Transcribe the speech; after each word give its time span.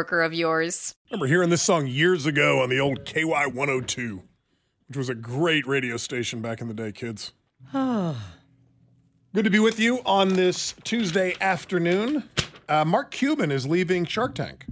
of 0.00 0.34
yours. 0.34 0.94
remember 1.10 1.26
hearing 1.26 1.50
this 1.50 1.62
song 1.62 1.86
years 1.86 2.26
ago 2.26 2.60
on 2.62 2.68
the 2.68 2.80
old 2.80 3.04
KY 3.04 3.24
102, 3.24 4.22
which 4.88 4.96
was 4.96 5.08
a 5.08 5.14
great 5.14 5.66
radio 5.66 5.96
station 5.96 6.40
back 6.42 6.60
in 6.60 6.68
the 6.68 6.74
day, 6.74 6.92
kids. 6.92 7.32
Good 7.72 9.44
to 9.44 9.50
be 9.50 9.58
with 9.58 9.80
you 9.80 10.00
on 10.06 10.30
this 10.34 10.74
Tuesday 10.84 11.34
afternoon. 11.40 12.28
Uh, 12.68 12.84
Mark 12.84 13.10
Cuban 13.10 13.50
is 13.50 13.66
leaving 13.66 14.04
Shark 14.04 14.34
Tank. 14.34 14.64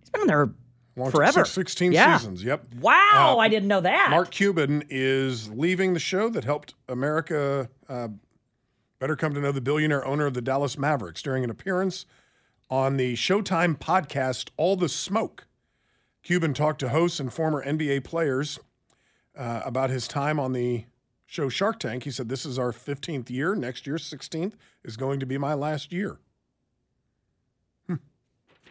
He's 0.00 0.10
been 0.10 0.22
on 0.22 0.26
there 0.26 0.48
Long- 0.96 1.10
forever. 1.10 1.40
six- 1.44 1.50
16 1.50 1.92
Yeah. 1.92 2.16
seasons, 2.16 2.42
yep. 2.42 2.64
Wow, 2.80 3.34
Uh, 3.36 3.38
I 3.38 3.48
didn't 3.48 3.68
know 3.68 3.80
that. 3.82 4.08
Mark 4.10 4.30
Cuban 4.30 4.84
is 4.88 5.50
leaving 5.50 5.92
the 5.92 6.00
show 6.00 6.28
that 6.30 6.44
helped 6.44 6.74
America 6.88 7.68
uh, 7.88 8.08
better 8.98 9.14
come 9.16 9.34
to 9.34 9.40
know 9.40 9.52
the 9.52 9.60
billionaire 9.60 10.04
owner 10.06 10.24
of 10.26 10.32
the 10.34 10.40
Dallas 10.40 10.78
Mavericks 10.78 11.20
during 11.20 11.44
an 11.44 11.50
appearance 11.50 12.06
on 12.70 12.96
the 12.96 13.14
Showtime 13.14 13.78
podcast 13.78 14.50
All 14.56 14.76
the 14.76 14.88
Smoke. 14.88 15.46
Cuban 16.22 16.54
talked 16.54 16.80
to 16.80 16.88
hosts 16.88 17.20
and 17.20 17.32
former 17.32 17.64
NBA 17.64 18.04
players 18.04 18.58
uh, 19.36 19.62
about 19.64 19.90
his 19.90 20.08
time 20.08 20.40
on 20.40 20.52
the 20.52 20.86
show 21.26 21.48
Shark 21.48 21.78
Tank. 21.78 22.04
He 22.04 22.10
said, 22.10 22.28
This 22.28 22.46
is 22.46 22.58
our 22.58 22.72
15th 22.72 23.30
year. 23.30 23.54
Next 23.54 23.86
year, 23.86 23.96
16th, 23.96 24.54
is 24.84 24.96
going 24.96 25.20
to 25.20 25.26
be 25.26 25.38
my 25.38 25.54
last 25.54 25.92
year. 25.92 26.18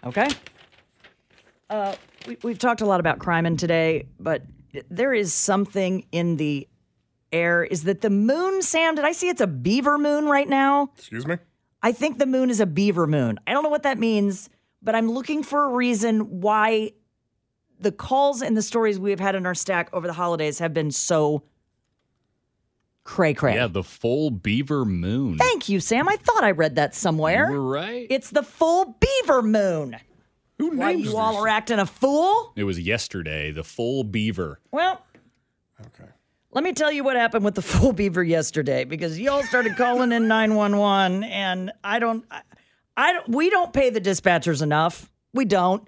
Okay. 0.05 0.27
Uh, 1.69 1.95
we, 2.27 2.37
we've 2.43 2.59
talked 2.59 2.81
a 2.81 2.85
lot 2.85 2.99
about 2.99 3.19
crime 3.19 3.45
in 3.45 3.57
today, 3.57 4.05
but 4.19 4.43
there 4.89 5.13
is 5.13 5.33
something 5.33 6.05
in 6.11 6.37
the 6.37 6.67
air. 7.31 7.63
Is 7.63 7.83
that 7.83 8.01
the 8.01 8.09
moon, 8.09 8.61
Sam? 8.61 8.95
Did 8.95 9.05
I 9.05 9.11
see 9.13 9.29
it's 9.29 9.41
a 9.41 9.47
beaver 9.47 9.97
moon 9.97 10.25
right 10.25 10.47
now? 10.47 10.91
Excuse 10.97 11.25
me? 11.25 11.37
I 11.83 11.91
think 11.91 12.17
the 12.17 12.25
moon 12.25 12.49
is 12.49 12.59
a 12.59 12.65
beaver 12.65 13.05
moon. 13.05 13.39
I 13.45 13.51
don't 13.51 13.61
know 13.61 13.69
what 13.69 13.83
that 13.83 13.99
means, 13.99 14.49
but 14.81 14.95
I'm 14.95 15.11
looking 15.11 15.43
for 15.43 15.65
a 15.65 15.69
reason 15.69 16.41
why 16.41 16.93
the 17.79 17.91
calls 17.91 18.41
and 18.41 18.55
the 18.55 18.61
stories 18.61 18.97
we 18.97 19.11
have 19.11 19.19
had 19.19 19.35
in 19.35 19.45
our 19.45 19.53
stack 19.53 19.89
over 19.93 20.07
the 20.07 20.13
holidays 20.13 20.59
have 20.59 20.73
been 20.73 20.91
so 20.91 21.43
cray 23.03 23.33
cray. 23.33 23.55
Yeah, 23.55 23.67
the 23.67 23.83
full 23.83 24.31
beaver 24.31 24.85
moon. 24.85 25.37
Thank 25.37 25.67
you, 25.67 25.81
Sam. 25.81 26.07
I 26.07 26.15
thought 26.15 26.43
I 26.43 26.51
read 26.51 26.75
that 26.77 26.95
somewhere. 26.95 27.49
You 27.51 27.57
were 27.57 27.69
right. 27.69 28.07
It's 28.09 28.29
the 28.29 28.43
full 28.43 28.97
beaver 28.99 29.41
moon. 29.41 29.97
Who 30.59 30.77
Why 30.77 30.93
names 30.93 31.07
you 31.11 31.17
all 31.17 31.43
are 31.43 31.47
acting 31.49 31.79
a 31.79 31.85
fool? 31.85 32.53
It 32.55 32.63
was 32.63 32.79
yesterday, 32.79 33.51
the 33.51 33.63
full 33.63 34.05
beaver. 34.05 34.61
Well, 34.71 35.01
Okay. 35.81 36.09
Let 36.53 36.63
me 36.63 36.73
tell 36.73 36.91
you 36.91 37.03
what 37.03 37.15
happened 37.15 37.43
with 37.43 37.55
the 37.55 37.61
full 37.73 37.93
beaver 37.93 38.23
yesterday 38.23 38.83
because 38.83 39.19
y'all 39.19 39.43
started 39.43 39.75
calling 39.75 40.11
in 40.11 40.27
911 40.27 41.23
and 41.23 41.71
I 41.83 41.99
don't 41.99 42.25
I, 42.29 42.41
I 42.95 43.13
don't 43.13 43.29
we 43.29 43.49
don't 43.49 43.73
pay 43.73 43.89
the 43.89 44.01
dispatchers 44.01 44.61
enough. 44.61 45.11
We 45.33 45.45
don't. 45.45 45.87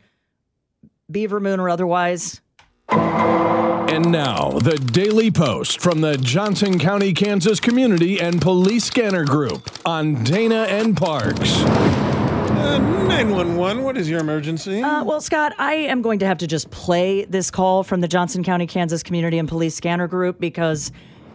Beaver 1.10 1.40
moon 1.40 1.60
or 1.60 1.70
otherwise. 1.70 2.42
And 2.90 4.12
now, 4.12 4.50
the 4.52 4.78
Daily 4.78 5.32
Post 5.32 5.80
from 5.80 6.02
the 6.02 6.18
Johnson 6.18 6.80
County, 6.80 7.14
Kansas 7.14 7.60
Community 7.60 8.20
and 8.20 8.42
Police 8.42 8.86
Scanner 8.86 9.24
Group 9.24 9.70
on 9.86 10.24
Dana 10.24 10.64
and 10.64 10.98
Parks. 10.98 12.15
Uh, 12.66 12.80
911, 12.80 13.84
what 13.84 13.96
is 13.96 14.10
your 14.10 14.20
emergency? 14.20 14.82
Uh, 14.82 15.04
well, 15.04 15.22
Scott, 15.22 15.54
I 15.60 15.76
am 15.76 16.02
going 16.02 16.18
to 16.18 16.26
have 16.26 16.40
to 16.40 16.48
just 16.48 16.72
play 16.72 17.24
this 17.26 17.52
call 17.52 17.84
from 17.84 18.02
the 18.02 18.08
Johnson 18.08 18.44
County, 18.44 18.66
Kansas 18.66 19.04
Community 19.04 19.38
and 19.38 19.48
Police 19.48 19.76
Scanner 19.76 20.08
Group 20.08 20.40
because, 20.40 20.92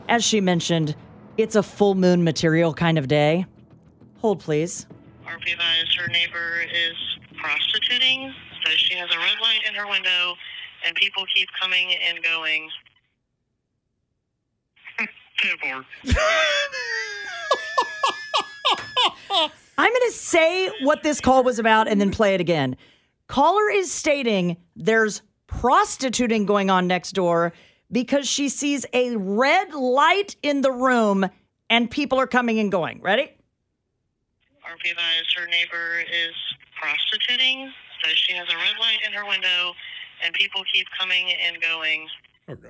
as 0.08 0.24
she 0.24 0.40
mentioned, 0.40 0.96
it's 1.36 1.54
a 1.54 1.62
full 1.62 1.94
moon 1.94 2.24
material 2.24 2.74
kind 2.74 2.98
of 2.98 3.06
day. 3.06 3.46
Hold, 4.18 4.40
please. 4.40 4.88
RP 5.24 5.52
advised 5.52 5.96
her 6.00 6.08
neighbor 6.08 6.62
is 6.62 6.96
prostituting, 7.36 8.34
says 8.66 8.74
she 8.74 8.96
has 8.96 9.08
a 9.14 9.18
red 9.18 9.38
light 9.40 9.60
in 9.68 9.74
her 9.76 9.86
window, 9.86 10.34
and 10.84 10.96
people 10.96 11.24
keep 11.32 11.48
coming 11.60 11.94
and 12.08 12.20
going. 12.24 12.68
Tibor. 19.80 19.84
I'm 19.84 19.92
going 19.92 20.10
to 20.10 20.16
say 20.16 20.70
what 20.82 21.02
this 21.02 21.20
call 21.20 21.42
was 21.42 21.58
about 21.58 21.88
and 21.88 22.00
then 22.00 22.10
play 22.10 22.34
it 22.34 22.40
again. 22.40 22.76
Caller 23.26 23.70
is 23.70 23.92
stating 23.92 24.56
there's 24.76 25.22
prostituting 25.46 26.46
going 26.46 26.70
on 26.70 26.86
next 26.86 27.12
door 27.12 27.52
because 27.92 28.28
she 28.28 28.48
sees 28.48 28.86
a 28.92 29.16
red 29.16 29.72
light 29.74 30.36
in 30.42 30.60
the 30.60 30.72
room 30.72 31.28
and 31.68 31.90
people 31.90 32.18
are 32.18 32.26
coming 32.26 32.58
and 32.58 32.70
going. 32.70 33.00
Ready? 33.00 33.32
RP 34.64 34.90
advised 34.90 35.36
her 35.36 35.46
neighbor 35.46 36.00
is 36.00 36.34
prostituting, 36.80 37.72
says 38.04 38.16
she 38.16 38.34
has 38.34 38.46
a 38.48 38.56
red 38.56 38.78
light 38.80 38.98
in 39.06 39.12
her 39.12 39.26
window, 39.26 39.72
and 40.22 40.32
people 40.34 40.62
keep 40.72 40.86
coming 40.98 41.32
and 41.46 41.60
going. 41.60 42.08
Okay. 42.48 42.68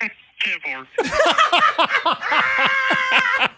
Tibor. 0.44 0.86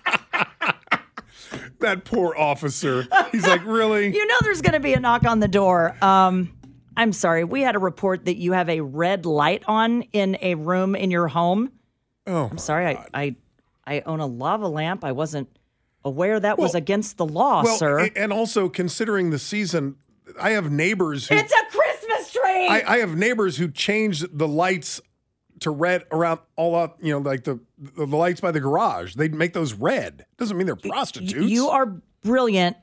That 1.86 2.04
poor 2.04 2.34
officer. 2.36 3.06
He's 3.30 3.46
like, 3.46 3.64
really? 3.64 4.08
You 4.16 4.26
know 4.26 4.34
there's 4.42 4.60
going 4.60 4.72
to 4.72 4.80
be 4.80 4.92
a 4.92 4.98
knock 5.00 5.24
on 5.24 5.38
the 5.38 5.46
door. 5.48 5.96
Um, 6.02 6.52
I'm 6.96 7.12
sorry. 7.12 7.44
We 7.44 7.62
had 7.62 7.76
a 7.76 7.78
report 7.78 8.24
that 8.24 8.36
you 8.36 8.52
have 8.52 8.68
a 8.68 8.80
red 8.80 9.24
light 9.24 9.62
on 9.68 10.02
in 10.12 10.36
a 10.42 10.56
room 10.56 10.96
in 10.96 11.10
your 11.12 11.28
home. 11.28 11.70
Oh, 12.26 12.48
I'm 12.50 12.58
sorry. 12.58 12.86
I, 12.96 13.06
I 13.14 13.36
I 13.86 14.02
own 14.04 14.18
a 14.18 14.26
lava 14.26 14.66
lamp. 14.66 15.04
I 15.04 15.12
wasn't 15.12 15.48
aware 16.04 16.40
that 16.40 16.58
was 16.58 16.74
against 16.74 17.18
the 17.18 17.26
law, 17.26 17.62
well, 17.62 17.76
sir. 17.78 18.10
and 18.16 18.32
also 18.32 18.68
considering 18.68 19.30
the 19.30 19.38
season, 19.38 19.96
I 20.40 20.50
have 20.50 20.70
neighbors 20.70 21.28
who 21.28 21.36
it's 21.36 21.52
a 21.52 21.64
Christmas 21.76 22.32
tree. 22.32 22.68
I, 22.68 22.82
I 22.86 22.98
have 22.98 23.16
neighbors 23.16 23.58
who 23.58 23.70
change 23.70 24.24
the 24.32 24.48
lights 24.48 25.00
to 25.60 25.70
red 25.70 26.04
around 26.10 26.40
all 26.56 26.74
up. 26.74 26.98
You 27.02 27.12
know, 27.12 27.18
like 27.18 27.44
the 27.44 27.60
the 27.78 28.06
lights 28.06 28.40
by 28.40 28.50
the 28.50 28.60
garage. 28.60 29.14
They 29.14 29.28
make 29.28 29.52
those 29.52 29.72
red. 29.74 30.26
Doesn't 30.38 30.56
mean 30.56 30.66
they're 30.66 30.76
prostitutes. 30.76 31.50
You 31.50 31.68
are 31.68 32.00
brilliant. 32.22 32.76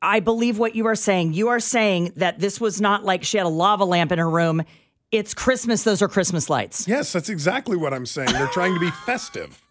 I 0.00 0.18
believe 0.20 0.58
what 0.58 0.74
you 0.74 0.86
are 0.86 0.96
saying. 0.96 1.32
You 1.32 1.48
are 1.48 1.60
saying 1.60 2.14
that 2.16 2.40
this 2.40 2.60
was 2.60 2.80
not 2.80 3.04
like 3.04 3.22
she 3.22 3.36
had 3.36 3.46
a 3.46 3.50
lava 3.50 3.84
lamp 3.84 4.10
in 4.10 4.18
her 4.18 4.28
room. 4.28 4.62
It's 5.12 5.32
Christmas. 5.34 5.84
Those 5.84 6.02
are 6.02 6.08
Christmas 6.08 6.50
lights. 6.50 6.88
Yes, 6.88 7.12
that's 7.12 7.28
exactly 7.28 7.76
what 7.76 7.94
I'm 7.94 8.06
saying. 8.06 8.32
They're 8.32 8.46
trying 8.48 8.74
to 8.74 8.80
be 8.80 8.90
festive. 8.90 9.60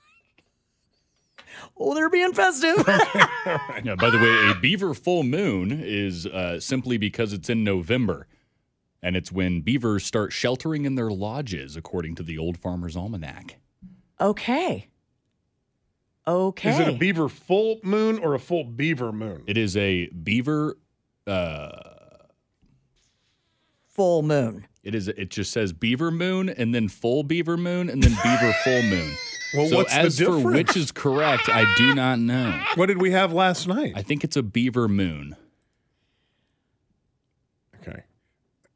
Oh, 1.84 1.96
they're 1.96 2.10
being 2.10 2.34
festive. 2.34 2.76
Yeah, 3.84 3.96
by 3.96 4.12
the 4.12 4.20
way, 4.20 4.52
a 4.52 4.60
beaver 4.60 4.94
full 4.94 5.24
moon 5.24 5.72
is 5.84 6.28
uh, 6.28 6.60
simply 6.60 6.98
because 6.98 7.34
it's 7.34 7.50
in 7.50 7.64
November. 7.64 8.28
And 9.04 9.16
it's 9.16 9.32
when 9.32 9.62
beavers 9.62 10.06
start 10.06 10.32
sheltering 10.32 10.86
in 10.86 10.96
their 10.96 11.10
lodges, 11.10 11.76
according 11.76 12.16
to 12.16 12.24
the 12.24 12.38
Old 12.38 12.58
Farmer's 12.58 12.96
Almanac. 12.96 13.58
okay. 14.20 14.88
Okay. 16.28 16.70
Is 16.70 16.80
it 16.80 16.88
a 16.88 16.92
beaver 16.98 17.28
full 17.28 17.80
moon 17.82 18.20
or 18.20 18.36
a 18.36 18.40
full 18.40 18.64
beaver 18.64 19.12
moon? 19.12 19.42
It 19.48 19.58
is 19.58 19.76
a 19.76 20.06
beaver. 20.10 20.78
Uh, 21.26 21.70
Full 23.88 24.22
moon. 24.22 24.68
it 24.84 24.96
is. 24.96 25.08
It 25.10 25.30
just 25.30 25.52
says 25.52 25.74
beaver 25.74 26.12
moon, 26.12 26.48
and 26.50 26.74
then 26.74 26.88
full 26.88 27.24
beaver 27.24 27.58
moon, 27.58 27.90
and 27.90 28.02
then 28.02 28.12
beaver 28.24 28.54
full 28.64 28.82
moon. 28.84 29.12
Well, 29.54 29.68
so 29.68 29.76
what's 29.78 29.94
the 29.94 30.00
as 30.00 30.18
for 30.20 30.26
difference? 30.26 30.56
which 30.56 30.78
is 30.78 30.92
correct, 30.92 31.50
I 31.50 31.66
do 31.76 31.94
not 31.94 32.20
know. 32.20 32.58
What 32.76 32.86
did 32.86 33.02
we 33.02 33.12
have 33.12 33.34
last 33.34 33.68
night? 33.68 33.94
I 33.96 34.02
think 34.02 34.24
it's 34.24 34.38
a 34.38 34.44
beaver 34.44 34.88
moon. 34.88 35.36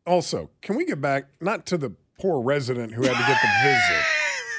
Also, 0.06 0.50
can 0.62 0.76
we 0.76 0.86
get 0.86 1.02
back 1.02 1.26
not 1.42 1.66
to 1.68 1.78
the 1.78 1.92
poor 2.20 2.42
resident 2.42 2.94
who 2.94 3.02
had 3.04 3.12
to 3.14 3.18
get 3.28 3.42
the 3.42 3.50
visit 3.64 4.04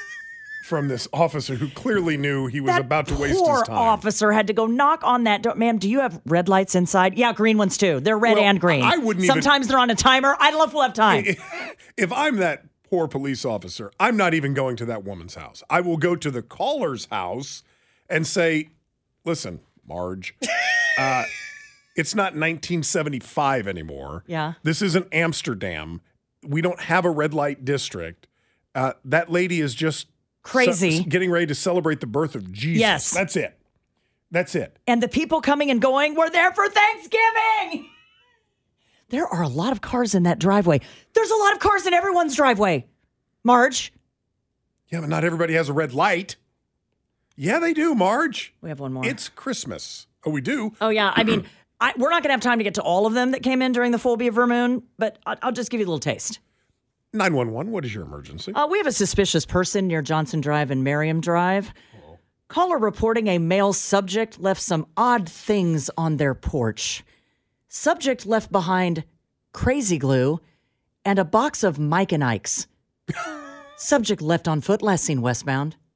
from 0.65 0.89
this 0.89 1.07
officer 1.13 1.55
who 1.55 1.69
clearly 1.71 2.17
knew 2.17 2.49
he 2.49 2.61
was 2.61 2.71
That 2.73 2.81
about 2.81 3.07
to 3.09 3.15
waste 3.15 3.39
his 3.39 3.47
time. 3.63 3.65
Poor 3.67 3.77
officer 3.77 4.33
had 4.33 4.49
to 4.49 4.53
go 4.53 4.67
knock 4.67 5.03
on 5.05 5.25
that 5.25 5.43
door. 5.43 5.55
Ma'am, 5.55 5.79
do 5.79 5.89
you 5.89 6.01
have 6.01 6.21
red 6.27 6.49
lights 6.49 6.75
inside? 6.75 7.17
Yeah, 7.17 7.33
green 7.33 7.57
ones 7.59 7.77
too. 7.79 8.01
They're 8.01 8.19
red 8.19 8.37
Well, 8.37 8.45
and 8.45 8.61
green. 8.61 8.83
I 8.83 8.97
wouldn't 8.97 9.25
even- 9.25 9.35
Sometimes 9.35 9.69
they're 9.69 9.79
on 9.79 9.91
a 9.91 9.95
timer. 9.95 10.37
I 10.41 10.51
don't 10.51 10.59
know 10.59 10.65
if 10.65 10.73
we'll 10.75 10.83
have 10.83 10.93
time. 10.95 11.25
if 11.97 12.13
I'm 12.13 12.37
that 12.39 12.65
poor 12.91 13.07
police 13.07 13.45
officer, 13.45 13.93
I'm 14.01 14.17
not 14.17 14.35
even 14.35 14.55
going 14.55 14.75
to 14.77 14.85
that 14.87 15.05
woman's 15.05 15.37
house. 15.37 15.63
I 15.71 15.81
will 15.81 15.97
go 15.97 16.17
to 16.17 16.31
the 16.31 16.43
caller's 16.43 17.07
house 17.07 17.63
and 18.09 18.27
say, 18.27 18.69
"Listen, 19.25 19.61
Marge, 19.89 20.35
uh, 20.99 21.25
it's 21.97 22.15
not 22.15 22.35
1975 22.35 23.67
anymore. 23.69 24.25
Yeah. 24.27 24.55
this 24.63 24.83
isn't 24.83 25.09
Amsterdam. 25.13 26.01
We 26.45 26.61
don't 26.61 26.81
have 26.83 27.05
a 27.05 27.11
red 27.11 27.35
light 27.35 27.65
district. 27.65 28.29
Uh, 28.75 28.93
that 29.07 29.31
lady 29.31 29.61
is 29.61 29.75
just 29.75 30.07
Crazy. 30.43 31.03
ce- 31.03 31.07
getting 31.07 31.31
ready 31.31 31.47
to 31.47 31.55
celebrate 31.55 32.01
the 32.01 32.07
birth 32.07 32.35
of 32.35 32.53
Jesus. 32.53 32.81
Yes. 32.81 33.11
that's 33.11 33.37
it. 33.37 33.59
That's 34.31 34.55
it. 34.55 34.79
and 34.87 35.03
the 35.03 35.09
people 35.09 35.41
coming 35.41 35.71
and 35.71 35.81
going, 35.81 36.15
we're 36.15 36.31
there 36.31 36.53
for 36.53 36.69
Thanksgiving. 36.69 37.89
There 39.09 39.27
are 39.27 39.43
a 39.43 39.49
lot 39.49 39.71
of 39.73 39.81
cars 39.81 40.15
in 40.17 40.25
that 40.25 40.39
driveway. 40.41 40.81
There's 41.15 41.31
a 41.31 41.37
lot 41.37 41.53
of 41.53 41.61
cars 41.61 41.87
in 41.87 41.95
everyone's 41.95 42.35
driveway. 42.35 42.87
Marge, 43.45 43.93
Yeah, 44.91 45.01
but 45.01 45.09
not 45.09 45.23
everybody 45.25 45.55
has 45.55 45.69
a 45.69 45.73
red 45.73 45.93
light. 45.95 46.35
Yeah, 47.37 47.61
they 47.61 47.73
do, 47.73 47.95
Marge. 47.95 48.53
we 48.61 48.69
have 48.69 48.81
one 48.81 48.93
more. 48.93 49.07
It's 49.07 49.29
Christmas. 49.29 50.07
Oh, 50.25 50.31
we 50.31 50.41
do. 50.41 50.73
oh, 50.81 50.89
yeah. 50.89 51.13
I 51.15 51.23
mean, 51.23 51.47
I, 51.81 51.93
we're 51.97 52.11
not 52.11 52.23
going 52.23 52.31
to 52.31 52.35
have 52.35 52.41
time 52.41 52.59
to 52.59 52.65
get 52.65 52.75
to 52.75 52.83
all 52.83 53.07
of 53.07 53.15
them 53.15 53.33
that 53.33 53.43
came 53.43 53.61
in 53.61 53.73
during 53.73 53.93
the 53.93 53.99
full 53.99 54.17
beaver 54.17 54.47
moon, 54.47 54.83
but 54.99 55.19
I'll, 55.27 55.37
I'll 55.43 55.53
just 55.53 55.71
give 55.71 55.81
you 55.81 55.87
a 55.87 55.89
little 55.89 55.99
taste. 55.99 56.39
911, 57.13 57.73
what 57.73 57.85
is 57.85 57.95
your 57.95 58.05
emergency? 58.05 58.53
Uh, 58.53 58.67
we 58.67 58.79
have 58.79 58.87
a 58.87 58.93
suspicious 58.93 59.47
person 59.47 59.87
near 59.87 60.03
Johnson 60.03 60.41
Drive 60.41 60.71
and 60.71 60.85
Merriam 60.85 61.21
Drive. 61.21 61.73
Caller 62.49 62.79
reporting 62.79 63.27
a 63.27 63.39
male 63.39 63.73
subject 63.73 64.39
left 64.39 64.63
some 64.63 64.87
odd 64.97 65.29
things 65.29 65.91
on 65.97 66.17
their 66.17 66.35
porch. 66.35 67.05
Subject 67.69 68.25
left 68.25 68.53
behind 68.53 69.05
crazy 69.53 69.99
glue 69.99 70.41
and 71.05 71.19
a 71.19 71.25
box 71.25 71.65
of 71.65 71.79
Mike 71.79 72.13
and 72.13 72.23
Ike's. 72.23 72.67
subject 73.77 74.23
left 74.23 74.47
on 74.47 74.61
foot, 74.61 74.83
last 74.83 75.05
seen 75.05 75.23
westbound. 75.23 75.77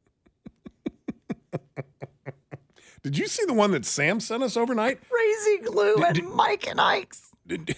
Did 3.02 3.17
you 3.19 3.26
see 3.26 3.44
the 3.47 3.55
one 3.55 3.70
that 3.70 3.85
Sam 3.85 4.20
sent 4.20 4.43
us 4.43 4.56
overnight? 4.56 5.00
Crazy 5.08 5.58
glue 5.64 5.97
and 5.97 6.29
Mike 6.35 6.67
and 6.69 6.81
Ike's. 6.81 7.31
Did, 7.47 7.75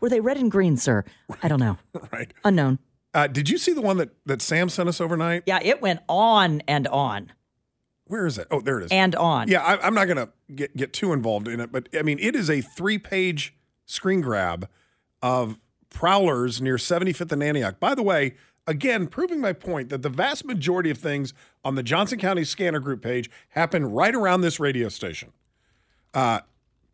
Were 0.00 0.08
they 0.08 0.20
red 0.20 0.36
and 0.36 0.50
green, 0.50 0.76
sir? 0.76 1.04
I 1.42 1.48
don't 1.48 1.60
know. 1.60 1.78
right. 2.12 2.32
Unknown. 2.44 2.78
Uh, 3.14 3.26
did 3.26 3.48
you 3.48 3.56
see 3.56 3.72
the 3.72 3.80
one 3.80 3.96
that, 3.96 4.10
that 4.26 4.42
Sam 4.42 4.68
sent 4.68 4.88
us 4.88 5.00
overnight? 5.00 5.44
Yeah, 5.46 5.58
it 5.62 5.80
went 5.80 6.00
on 6.06 6.60
and 6.68 6.86
on 6.88 7.32
Where 8.04 8.26
is 8.26 8.36
it? 8.36 8.46
Oh, 8.50 8.60
there 8.60 8.78
it 8.80 8.84
is. 8.86 8.92
and 8.92 9.14
on. 9.14 9.48
yeah, 9.48 9.62
I, 9.62 9.86
I'm 9.86 9.94
not 9.94 10.04
going 10.04 10.18
to 10.18 10.28
get, 10.54 10.76
get 10.76 10.92
too 10.92 11.14
involved 11.14 11.48
in 11.48 11.58
it, 11.60 11.72
but 11.72 11.88
I 11.98 12.02
mean, 12.02 12.18
it 12.20 12.36
is 12.36 12.50
a 12.50 12.60
three 12.60 12.98
page 12.98 13.54
screen 13.86 14.20
grab 14.20 14.68
of 15.22 15.58
prowlers 15.88 16.60
near 16.60 16.76
75th 16.76 17.32
and 17.32 17.42
Antioch. 17.42 17.80
By 17.80 17.94
the 17.94 18.02
way, 18.02 18.34
again, 18.66 19.06
proving 19.06 19.40
my 19.40 19.52
point 19.52 19.88
that 19.90 20.02
the 20.02 20.08
vast 20.08 20.44
majority 20.44 20.90
of 20.90 20.98
things 20.98 21.32
on 21.64 21.74
the 21.74 21.82
Johnson 21.82 22.18
County 22.18 22.44
Scanner 22.44 22.80
Group 22.80 23.02
page 23.02 23.30
happen 23.50 23.86
right 23.86 24.14
around 24.14 24.40
this 24.40 24.60
radio 24.60 24.88
station. 24.88 25.32
Uh, 26.14 26.40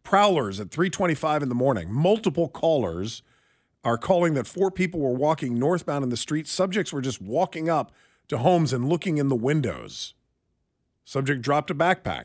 prowlers 0.03 0.61
at 0.61 0.71
3:25 0.71 1.43
in 1.43 1.49
the 1.49 1.55
morning. 1.55 1.93
Multiple 1.93 2.49
callers 2.49 3.23
are 3.85 3.99
calling 3.99 4.35
that 4.35 4.47
four 4.47 4.71
people 4.71 5.01
were 5.01 5.13
walking 5.13 5.59
northbound 5.59 6.05
in 6.05 6.11
the 6.11 6.17
street. 6.17 6.47
Subjects 6.47 6.93
were 6.93 7.01
just 7.01 7.21
walking 7.21 7.69
up 7.69 7.93
to 8.29 8.39
homes 8.39 8.73
and 8.73 8.89
looking 8.89 9.19
in 9.19 9.29
the 9.29 9.37
windows. 9.37 10.15
Subject 11.05 11.43
dropped 11.43 11.71
a 11.71 11.75
backpack. 11.75 12.25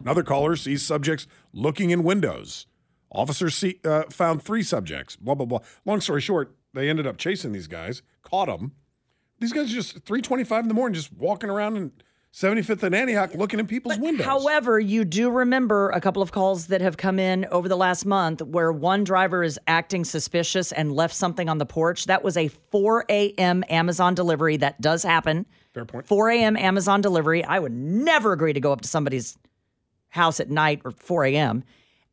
Another 0.00 0.22
caller 0.22 0.56
sees 0.56 0.82
subjects 0.82 1.26
looking 1.52 1.90
in 1.90 2.02
windows. 2.02 2.66
Officers 3.12 3.54
see, 3.54 3.78
uh, 3.84 4.04
found 4.10 4.42
three 4.42 4.62
subjects. 4.62 5.16
Blah 5.16 5.34
blah 5.34 5.46
blah. 5.46 5.60
Long 5.84 6.00
story 6.00 6.20
short, 6.20 6.54
they 6.72 6.88
ended 6.88 7.06
up 7.06 7.16
chasing 7.16 7.52
these 7.52 7.68
guys, 7.68 8.02
caught 8.22 8.48
them. 8.48 8.72
These 9.44 9.52
guys 9.52 9.70
are 9.70 9.74
just 9.74 10.06
3:25 10.06 10.62
in 10.62 10.68
the 10.68 10.74
morning, 10.74 10.94
just 10.94 11.12
walking 11.12 11.50
around 11.50 11.76
in 11.76 11.92
75th 12.32 12.82
and 12.82 12.94
Antioch, 12.94 13.34
looking 13.34 13.60
in 13.60 13.66
people's 13.66 13.98
windows. 13.98 14.24
However, 14.24 14.80
you 14.80 15.04
do 15.04 15.30
remember 15.30 15.90
a 15.90 16.00
couple 16.00 16.22
of 16.22 16.32
calls 16.32 16.68
that 16.68 16.80
have 16.80 16.96
come 16.96 17.18
in 17.18 17.44
over 17.50 17.68
the 17.68 17.76
last 17.76 18.06
month 18.06 18.40
where 18.40 18.72
one 18.72 19.04
driver 19.04 19.44
is 19.44 19.60
acting 19.66 20.02
suspicious 20.06 20.72
and 20.72 20.92
left 20.92 21.14
something 21.14 21.50
on 21.50 21.58
the 21.58 21.66
porch. 21.66 22.06
That 22.06 22.24
was 22.24 22.38
a 22.38 22.48
4 22.48 23.04
a.m. 23.10 23.62
Amazon 23.68 24.14
delivery. 24.14 24.56
That 24.56 24.80
does 24.80 25.02
happen. 25.02 25.44
Fair 25.74 25.84
point. 25.84 26.06
4 26.06 26.30
a.m. 26.30 26.56
Amazon 26.56 27.02
delivery. 27.02 27.44
I 27.44 27.58
would 27.58 27.72
never 27.72 28.32
agree 28.32 28.54
to 28.54 28.60
go 28.60 28.72
up 28.72 28.80
to 28.80 28.88
somebody's 28.88 29.36
house 30.08 30.40
at 30.40 30.48
night 30.48 30.80
or 30.86 30.90
4 30.90 31.26
a.m. 31.26 31.64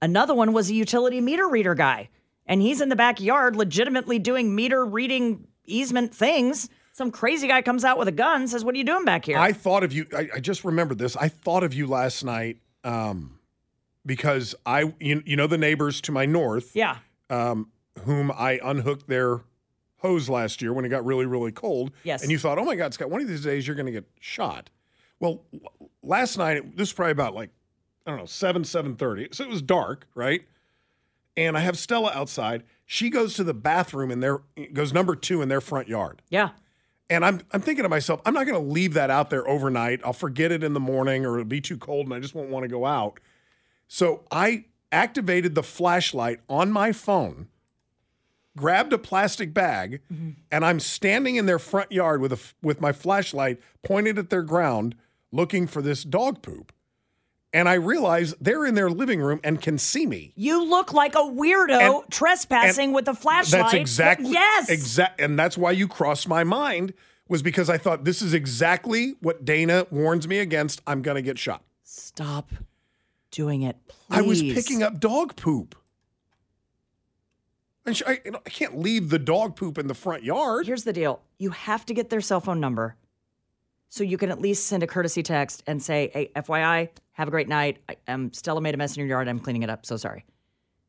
Another 0.02 0.36
one 0.36 0.52
was 0.52 0.70
a 0.70 0.74
utility 0.74 1.22
meter 1.22 1.48
reader 1.48 1.76
guy, 1.76 2.10
and 2.46 2.62
he's 2.62 2.82
in 2.82 2.90
the 2.90 2.98
backyard 2.98 3.56
legitimately 3.56 4.20
doing 4.20 4.54
meter 4.54 4.86
reading 4.86 5.48
easement 5.66 6.14
things. 6.14 6.70
Some 7.02 7.10
crazy 7.10 7.48
guy 7.48 7.64
comes 7.64 7.84
out 7.84 7.98
with 7.98 8.08
a 8.08 8.12
gun, 8.12 8.48
says, 8.48 8.64
What 8.64 8.76
are 8.76 8.78
you 8.78 8.84
doing 8.84 9.06
back 9.06 9.26
here? 9.26 9.40
I 9.40 9.54
thought 9.54 9.84
of 9.84 9.92
you. 9.92 10.06
I, 10.16 10.30
I 10.36 10.40
just 10.40 10.64
remembered 10.64 11.00
this. 11.00 11.18
I 11.18 11.30
thought 11.30 11.64
of 11.64 11.74
you 11.74 11.88
last 11.88 12.24
night 12.24 12.60
um, 12.84 13.40
because 14.06 14.54
I, 14.68 14.94
you, 15.00 15.24
you 15.26 15.36
know, 15.36 15.48
the 15.48 15.58
neighbors 15.58 16.00
to 16.02 16.12
my 16.12 16.28
north, 16.28 16.76
yeah. 16.76 16.98
um, 17.32 17.72
whom 18.06 18.32
I 18.32 18.60
unhooked 18.64 19.08
their 19.08 19.42
hose 19.98 20.30
last 20.30 20.62
year 20.62 20.74
when 20.74 20.86
it 20.86 20.90
got 20.90 21.04
really, 21.04 21.26
really 21.26 21.52
cold. 21.52 21.90
Yes. 22.04 22.22
And 22.22 22.30
you 22.30 22.38
thought, 22.38 22.60
oh 22.60 22.66
my 22.66 22.76
God, 22.76 22.94
Scott, 22.94 23.10
one 23.10 23.20
of 23.20 23.28
these 23.28 23.44
days 23.44 23.66
you're 23.66 23.76
going 23.76 23.88
to 23.88 23.92
get 23.92 24.06
shot. 24.20 24.70
Well, 25.20 25.42
last 26.04 26.38
night, 26.38 26.78
this 26.78 26.90
was 26.90 26.94
probably 26.94 27.14
about 27.14 27.34
like, 27.34 27.50
I 28.06 28.12
don't 28.12 28.20
know, 28.20 28.26
7, 28.28 28.62
7.30. 28.62 29.34
So 29.34 29.44
it 29.44 29.50
was 29.50 29.64
dark, 29.64 30.06
right? 30.14 30.44
And 31.36 31.58
I 31.58 31.62
have 31.62 31.80
Stella 31.80 32.12
outside. 32.14 32.62
She 32.86 33.10
goes 33.10 33.34
to 33.34 33.44
the 33.44 33.56
bathroom 33.56 34.12
and 34.12 34.22
there 34.22 34.42
goes 34.72 34.94
number 34.94 35.16
two 35.16 35.42
in 35.42 35.50
their 35.50 35.62
front 35.62 35.88
yard. 35.88 36.22
Yeah. 36.30 36.50
And 37.12 37.26
I'm 37.26 37.42
I'm 37.52 37.62
thinking 37.62 37.84
to 37.84 37.90
myself, 37.90 38.22
I'm 38.26 38.34
not 38.34 38.46
going 38.46 38.60
to 38.64 38.72
leave 38.72 38.94
that 38.94 39.10
out 39.10 39.30
there 39.30 39.48
overnight. 39.48 40.00
I'll 40.06 40.14
forget 40.14 40.52
it 40.52 40.64
in 40.64 40.74
the 40.74 40.80
morning 40.80 41.26
or 41.26 41.34
it'll 41.38 41.46
be 41.46 41.60
too 41.60 41.78
cold 41.78 42.06
and 42.06 42.14
I 42.16 42.20
just 42.20 42.34
won't 42.34 42.50
want 42.50 42.64
to 42.64 42.70
go 42.70 42.86
out. 42.86 43.20
So 43.90 44.24
I 44.32 44.66
activated 44.94 45.54
the 45.54 45.64
flashlight 45.64 46.40
on 46.50 46.72
my 46.72 46.94
phone, 46.94 47.50
grabbed 48.56 48.94
a 48.94 48.98
plastic 48.98 49.54
bag, 49.54 50.02
mm-hmm. 50.12 50.32
and 50.50 50.66
I'm 50.66 50.80
standing 50.80 51.36
in 51.36 51.46
their 51.48 51.60
front 51.60 51.92
yard 51.92 52.22
with 52.22 52.32
a 52.32 52.40
with 52.62 52.80
my 52.80 52.94
flashlight 52.94 53.60
pointed 53.84 54.18
at 54.18 54.30
their 54.30 54.44
ground 54.44 54.96
looking 55.34 55.68
for 55.68 55.82
this 55.82 56.06
dog 56.06 56.42
poop. 56.42 56.72
And 57.54 57.68
I 57.68 57.74
realize 57.74 58.34
they're 58.40 58.66
in 58.66 58.76
their 58.76 58.90
living 58.90 59.20
room 59.20 59.42
and 59.44 59.62
can 59.62 59.78
see 59.78 60.06
me. 60.06 60.32
You 60.38 60.64
look 60.64 60.94
like 60.94 61.16
a 61.16 61.20
weirdo 61.20 62.04
And- 62.04 62.10
trespassing 62.10 62.86
and 62.86 62.96
with 62.96 63.10
a 63.10 63.14
flashlight. 63.14 63.64
That's 63.64 63.74
exactly 63.74 64.32
Yes. 64.32 64.70
exact, 64.70 65.20
and 65.20 65.38
that's 65.38 65.58
why 65.58 65.72
you 65.72 65.90
crossed 65.90 66.30
my 66.30 66.46
mind 66.46 66.94
was 67.32 67.42
because 67.42 67.70
I 67.70 67.78
thought 67.78 68.04
this 68.04 68.22
is 68.22 68.34
exactly 68.34 69.16
what 69.22 69.46
Dana 69.46 69.88
warns 69.90 70.28
me 70.28 70.40
against. 70.40 70.82
I'm 70.86 71.02
going 71.02 71.16
to 71.16 71.22
get 71.22 71.40
shot. 71.40 71.64
Stop 71.82 72.52
doing 73.32 73.62
it, 73.62 73.78
please. 73.88 74.18
I 74.18 74.22
was 74.22 74.42
picking 74.42 74.84
up 74.84 75.00
dog 75.00 75.38
poop, 75.38 75.76
and 77.86 77.96
sh- 77.96 78.04
I, 78.06 78.20
you 78.26 78.32
know, 78.32 78.42
I 78.46 78.50
can't 78.50 78.78
leave 78.80 79.10
the 79.10 79.18
dog 79.18 79.56
poop 79.56 79.78
in 79.78 79.88
the 79.88 79.94
front 79.94 80.26
yard. 80.26 80.68
Here's 80.68 80.84
the 80.84 80.92
deal: 80.92 81.22
you 81.38 81.52
have 81.52 81.86
to 81.86 81.94
get 81.94 82.10
their 82.10 82.20
cell 82.20 82.42
phone 82.42 82.60
number, 82.60 82.98
so 83.88 84.04
you 84.04 84.18
can 84.18 84.30
at 84.30 84.42
least 84.42 84.68
send 84.68 84.84
a 84.84 84.88
courtesy 84.88 85.24
text 85.24 85.64
and 85.68 85.82
say, 85.82 86.12
"Hey, 86.14 86.32
FYI, 86.36 86.90
have 87.14 87.30
a 87.30 87.32
great 87.32 87.48
night. 87.48 87.78
I, 87.88 87.96
um, 88.10 88.34
Stella 88.34 88.60
made 88.60 88.74
a 88.74 88.78
mess 88.78 88.98
in 88.98 89.00
your 89.00 89.08
yard. 89.08 89.30
I'm 89.30 89.40
cleaning 89.40 89.64
it 89.64 89.70
up. 89.70 89.86
So 89.86 89.96
sorry." 89.96 90.26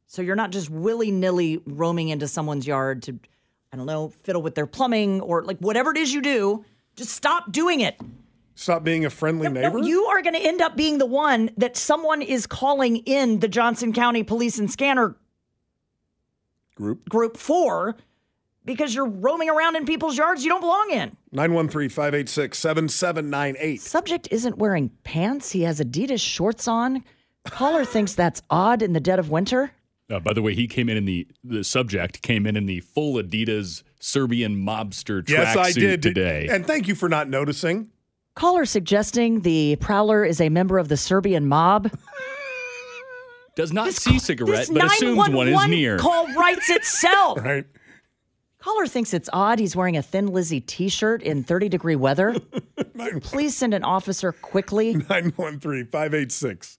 So 0.09 0.23
you're 0.23 0.37
not 0.37 0.51
just 0.51 0.71
willy 0.71 1.13
nilly 1.13 1.63
roaming 1.67 2.09
into 2.09 2.27
someone's 2.27 2.67
yard 2.67 3.05
to, 3.05 3.19
I 3.73 3.77
don't 3.77 3.87
know, 3.87 4.13
fiddle 4.23 4.43
with 4.43 4.55
their 4.55 4.67
plumbing 4.67 5.21
or 5.23 5.43
like 5.45 5.59
whatever 5.59 5.91
it 5.93 5.97
is 5.97 6.13
you 6.13 6.21
do. 6.21 6.63
Just 6.95 7.11
stop 7.13 7.51
doing 7.53 7.81
it. 7.81 7.99
Stop 8.55 8.85
being 8.85 9.07
a 9.07 9.11
friendly 9.11 9.49
No, 9.49 9.61
neighbor. 9.63 9.79
you 9.79 10.05
are 10.05 10.21
going 10.21 10.35
to 10.35 10.41
end 10.41 10.61
up 10.61 10.77
being 10.77 10.99
the 10.99 11.07
one 11.07 11.49
that 11.57 11.75
someone 11.77 12.21
is 12.21 12.47
calling 12.47 12.99
in 12.99 13.41
the 13.41 13.49
Johnson 13.49 13.95
County 13.95 14.23
Police 14.23 14.59
and 14.59 14.71
Scanner 14.71 15.17
Group 16.75 17.09
group 17.09 17.37
for 17.39 17.97
because 18.65 18.95
you're 18.95 19.09
roaming 19.09 19.49
around 19.51 19.75
in 19.77 19.85
people's 19.87 20.17
yards 20.19 20.45
you 20.45 20.51
don't 20.51 20.61
belong 20.61 20.91
in. 20.91 21.17
913-586-7798. 21.35 23.81
Subject 23.81 24.29
isn't 24.31 24.59
wearing 24.59 24.91
pants. 25.05 25.51
He 25.51 25.63
has 25.63 25.81
Adidas 25.81 26.21
shorts 26.21 26.69
on. 26.69 27.03
Caller 27.47 27.85
thinks 27.85 28.15
that's 28.15 28.41
odd 28.51 28.83
in 28.83 28.93
the 28.93 29.01
dead 29.01 29.19
of 29.19 29.31
winter. 29.31 29.73
Uh, 30.13 30.21
by 30.21 30.35
the 30.35 30.43
way, 30.43 30.55
he 30.55 30.67
came 30.67 30.91
in 30.91 30.97
in 30.99 31.07
the 31.07 31.27
the 31.43 31.65
subject 31.65 32.21
came 32.21 32.47
in 32.47 32.55
in 32.57 32.67
the 32.67 32.81
full 32.81 33.15
Adidas 33.15 33.83
Serbian 33.99 34.57
mobster 34.57 35.27
Yes, 35.27 35.57
I 35.57 35.73
did 35.73 36.03
today. 36.03 36.49
And 36.51 36.67
thank 36.67 36.87
you 36.87 36.95
for 36.95 37.09
not 37.09 37.29
noticing. 37.29 37.89
Caller 38.35 38.65
suggesting 38.67 39.41
the 39.41 39.77
prowler 39.77 40.25
is 40.25 40.41
a 40.41 40.49
member 40.51 40.79
of 40.79 40.89
the 40.89 40.97
Serbian 40.97 41.47
mob. 41.47 41.91
Does 43.55 43.73
not 43.73 43.93
see 43.93 44.19
cigarette, 44.19 44.69
but 44.73 44.85
assumes 44.85 45.29
one 45.29 45.49
is 45.49 45.69
near. 45.69 45.99
call 45.99 46.27
writes 46.35 46.69
itself. 46.71 47.39
Right. 47.43 47.67
Caller 48.59 48.87
thinks 48.87 49.13
it's 49.13 49.29
odd 49.33 49.59
he's 49.59 49.75
wearing 49.75 49.97
a 49.97 50.03
Thin 50.03 50.29
Lizzy 50.29 50.61
t 50.61 50.89
shirt 50.89 51.21
in 51.21 51.43
30 51.43 51.69
degree 51.69 51.97
weather. 51.97 52.37
Please 53.23 53.57
send 53.57 53.75
an 53.75 53.83
officer 53.83 54.31
quickly. 54.31 54.95
913 55.11 55.87
586 55.87 56.79